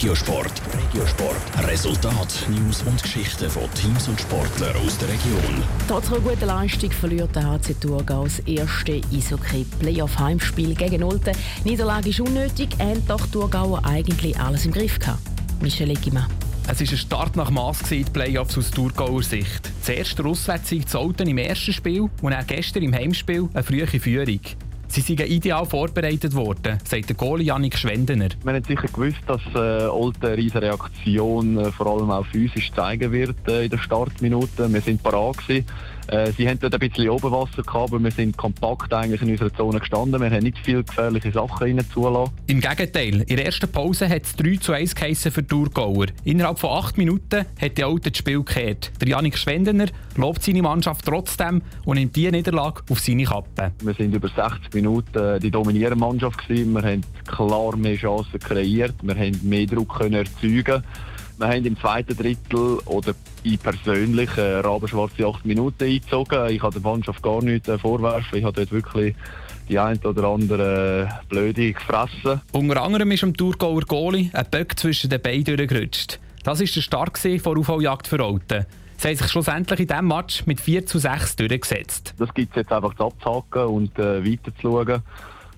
Regiosport. 0.00 0.62
Regiosport. 0.72 1.68
Resultat, 1.68 2.46
News 2.48 2.82
und 2.84 3.02
Geschichten 3.02 3.50
von 3.50 3.64
Teams 3.74 4.08
und 4.08 4.18
Sportlern 4.18 4.74
aus 4.76 4.96
der 4.96 5.08
Region. 5.10 5.62
Trotz 5.88 6.08
einer 6.08 6.20
guten 6.20 6.46
Leistung 6.46 6.90
verliert 6.90 7.36
der 7.36 7.46
HC 7.46 7.74
Thurgau 7.74 8.24
das 8.24 8.38
erste 8.38 9.02
Eishockey-Playoff-Heimspiel 9.12 10.74
gegen 10.74 11.00
Nolte. 11.00 11.32
Niederlage 11.64 12.08
ist 12.08 12.20
unnötig, 12.20 12.70
haben 12.78 13.06
doch 13.06 13.26
Thurgauer 13.26 13.84
eigentlich 13.84 14.40
alles 14.40 14.64
im 14.64 14.72
Griff 14.72 14.98
gehabt. 14.98 15.20
Michel 15.60 15.90
Eggimann. 15.90 16.28
Es 16.66 16.80
war 16.80 16.88
ein 16.88 16.96
Start 16.96 17.36
nach 17.36 17.50
Mass 17.50 17.80
die 17.90 18.02
Playoffs 18.04 18.56
aus 18.56 18.70
Thurgauer 18.70 19.22
Sicht. 19.22 19.70
Zuerst 19.82 20.18
der 20.18 20.24
Auswärtssieg 20.24 20.88
zu 20.88 20.98
Alten 20.98 21.28
im 21.28 21.36
ersten 21.36 21.74
Spiel 21.74 22.08
und 22.22 22.30
dann 22.30 22.46
gestern 22.46 22.84
im 22.84 22.94
Heimspiel 22.94 23.50
eine 23.52 23.62
frühe 23.62 23.86
Führung. 23.86 24.40
Sie 24.92 25.02
seien 25.02 25.30
ideal 25.30 25.66
vorbereitet 25.66 26.34
worden, 26.34 26.80
sagt 26.82 27.08
der 27.10 27.14
Goalie 27.14 27.44
Janik 27.44 27.78
Schwendener. 27.78 28.30
Wir 28.42 28.54
haben 28.54 28.64
sicher 28.64 28.88
gewusst, 28.88 29.20
dass 29.28 29.40
äh, 29.54 29.86
Olten 29.86 30.26
eine 30.26 30.36
riesige 30.36 30.62
Reaktion 30.62 31.58
äh, 31.58 31.70
vor 31.70 31.86
allem 31.86 32.10
auch 32.10 32.26
physisch 32.26 32.72
zeigen 32.72 33.12
wird 33.12 33.36
äh, 33.46 33.66
in 33.66 33.70
der 33.70 33.78
Startminute. 33.78 34.72
Wir 34.72 34.80
sind 34.80 35.00
parat. 35.00 35.36
Äh, 36.10 36.32
sie 36.32 36.48
haben 36.48 36.58
dort 36.58 36.74
ein 36.74 36.80
bisschen 36.80 37.08
Oberwasser 37.08 37.62
gehabt, 37.62 37.92
aber 37.92 38.02
wir 38.02 38.10
sind 38.10 38.36
kompakt 38.36 38.92
eigentlich 38.92 39.22
in 39.22 39.30
unserer 39.30 39.54
Zone 39.54 39.78
gestanden. 39.78 40.20
Wir 40.20 40.30
haben 40.30 40.42
nicht 40.42 40.58
viele 40.58 40.82
gefährliche 40.82 41.30
Sachen 41.30 41.58
rein 41.62 41.80
zulassen. 41.92 42.32
Im 42.48 42.60
Gegenteil, 42.60 43.20
in 43.28 43.36
der 43.36 43.46
ersten 43.46 43.70
Pause 43.70 44.08
hat 44.08 44.24
es 44.24 44.34
3 44.34 44.56
zu 44.56 44.72
1 44.72 44.96
geheissen 44.96 45.30
für 45.30 45.42
die 45.42 45.48
Thurgauer. 45.48 46.06
Innerhalb 46.24 46.58
von 46.58 46.70
8 46.70 46.98
Minuten 46.98 47.46
hat 47.60 47.78
die 47.78 47.84
Alte 47.84 48.10
das 48.10 48.18
Spiel 48.18 48.42
gekehrt. 48.42 48.90
Der 49.00 49.08
Janik 49.08 49.38
Schwendener 49.38 49.86
lobt 50.16 50.42
seine 50.42 50.62
Mannschaft 50.62 51.04
trotzdem 51.04 51.62
und 51.84 51.96
nimmt 51.96 52.16
diese 52.16 52.32
Niederlage 52.32 52.82
auf 52.90 52.98
seine 52.98 53.24
Kappe. 53.24 53.70
Wir 53.80 53.94
sind 53.94 54.12
über 54.12 54.28
60 54.28 54.74
Minuten 54.74 55.38
die 55.38 55.50
dominierende 55.50 55.96
Mannschaft 55.96 56.48
gewesen. 56.48 56.72
Wir 56.72 56.82
haben 56.82 57.04
klar 57.28 57.76
mehr 57.76 57.96
Chancen 57.96 58.40
kreiert. 58.40 58.94
Wir 59.02 59.14
haben 59.14 59.38
mehr 59.44 59.66
Druck 59.66 59.98
können 59.98 60.14
erzeugen 60.14 60.82
wir 61.40 61.48
haben 61.48 61.64
im 61.64 61.78
zweiten 61.78 62.16
Drittel 62.16 62.78
oder 62.84 63.14
ich 63.42 63.60
persönlich 63.60 64.36
äh, 64.36 64.56
rabenschwarze 64.58 65.26
acht 65.26 65.46
Minuten 65.46 65.84
eingezogen. 65.84 66.50
Ich 66.50 66.62
habe 66.62 66.78
der 66.78 66.82
Mannschaft 66.82 67.22
gar 67.22 67.42
nichts 67.42 67.66
äh, 67.66 67.78
vorwerfen. 67.78 68.38
Ich 68.38 68.44
habe 68.44 68.52
dort 68.52 68.70
wirklich 68.70 69.14
die 69.68 69.78
ein 69.78 69.98
oder 70.04 70.24
andere 70.24 71.08
äh, 71.08 71.24
Blöde 71.28 71.72
gefressen. 71.72 72.42
Unter 72.52 72.82
anderem 72.82 73.10
ist 73.10 73.24
am 73.24 73.34
Thurgauer 73.34 73.82
Goalie 73.82 74.30
ein 74.34 74.46
Böck 74.50 74.78
zwischen 74.78 75.08
den 75.08 75.22
Beinen 75.22 75.44
durchgerutscht. 75.44 76.20
Das 76.44 76.60
war 76.60 76.66
der 76.66 76.80
Start 76.80 77.18
vor 77.18 77.58
Aufholjagd 77.58 78.06
für 78.06 78.22
Alten. 78.22 78.66
Sie 78.98 79.08
haben 79.08 79.16
sich 79.16 79.28
schlussendlich 79.28 79.80
in 79.80 79.86
diesem 79.86 80.08
Match 80.08 80.44
mit 80.44 80.60
4 80.60 80.84
zu 80.84 80.98
6 80.98 81.36
durchgesetzt. 81.36 82.14
Das 82.18 82.34
gibt 82.34 82.50
es 82.50 82.56
jetzt 82.56 82.72
einfach 82.72 82.94
zu 82.96 83.06
abzuhaken 83.06 83.64
und 83.64 83.98
äh, 83.98 84.22
weiterzuschauen. 84.22 85.02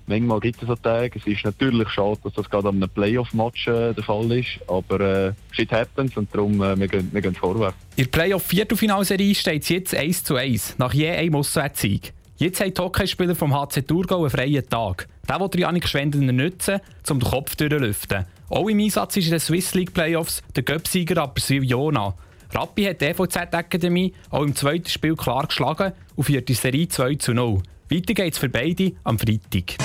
Manchmal 0.05 0.39
gibt 0.39 0.61
es 0.61 0.67
so 0.67 0.75
Tage. 0.75 1.17
Es 1.17 1.25
ist 1.25 1.45
natürlich 1.45 1.89
schade, 1.89 2.19
dass 2.23 2.33
das 2.33 2.49
gerade 2.49 2.69
an 2.69 2.75
einem 2.75 2.89
Playoff-Match 2.89 3.67
äh, 3.67 3.93
der 3.93 4.03
Fall 4.03 4.31
ist. 4.31 4.59
Aber 4.67 4.99
äh, 4.99 5.33
shit 5.51 5.71
happens 5.71 6.17
und 6.17 6.33
darum 6.33 6.61
äh, 6.61 6.77
wir 6.77 6.87
gehen 6.87 7.09
wir 7.11 7.21
gehen 7.21 7.35
vorwärts. 7.35 7.75
In 7.95 8.03
der 8.05 8.11
Playoff-Viertelfinalserie 8.11 9.35
steht 9.35 9.63
es 9.63 9.69
jetzt 9.69 9.95
1 9.95 10.23
zu 10.23 10.35
1, 10.35 10.77
nach 10.77 10.93
je 10.93 11.09
einem 11.09 11.35
Auswärtssieg. 11.35 12.13
Jetzt 12.37 12.59
haben 12.59 12.73
die 12.73 12.81
Hockeyspieler 12.81 13.35
vom 13.35 13.53
HC 13.53 13.83
Thurgau 13.83 14.21
einen 14.21 14.29
freien 14.29 14.67
Tag. 14.67 15.07
Den 15.29 15.39
will 15.39 15.59
Janik 15.61 15.87
Schwendener 15.87 16.33
nutzen, 16.33 16.81
um 17.09 17.19
den 17.19 17.29
Kopf 17.29 17.55
durchlüften. 17.55 18.25
Auch 18.49 18.67
im 18.67 18.79
Einsatz 18.79 19.15
ist 19.15 19.25
in 19.25 19.31
den 19.31 19.39
Swiss 19.39 19.73
League 19.73 19.93
Playoffs 19.93 20.41
der 20.55 20.63
Göpsieger 20.63 21.21
aber 21.21 21.39
Jona. 21.39 22.13
Rappi 22.53 22.83
hat 22.83 23.01
die 23.01 23.05
EVZ 23.05 23.37
Akademie 23.53 24.13
auch 24.29 24.43
im 24.43 24.55
zweiten 24.55 24.89
Spiel 24.89 25.15
klar 25.15 25.47
geschlagen 25.47 25.93
und 26.15 26.25
führt 26.25 26.49
die 26.49 26.53
Serie 26.53 26.87
2 26.87 27.15
zu 27.15 27.33
0. 27.33 27.63
Weiter 27.89 28.13
geht's 28.13 28.37
für 28.37 28.49
beide 28.49 28.93
am 29.03 29.19
Freitag. 29.19 29.77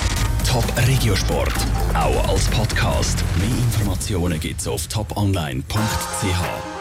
Top 0.47 0.65
Regiosport, 0.87 1.53
auch 1.93 2.29
als 2.29 2.47
Podcast. 2.49 3.23
Mehr 3.37 3.49
Informationen 3.49 4.39
gibt's 4.39 4.67
auf 4.67 4.87
toponline.ch. 4.87 6.78